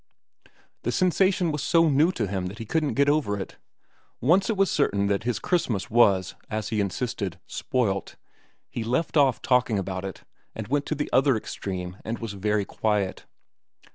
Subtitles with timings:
[0.81, 3.57] The sensation was so new to him that he couldn't get over it.
[4.19, 8.15] Once it was certain that his Christmas was, as he insisted, spoilt,
[8.67, 10.23] he left off talking about it
[10.55, 13.27] and went to the other extreme and was very quiet.